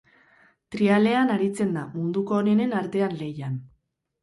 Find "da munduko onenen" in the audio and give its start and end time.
1.77-2.77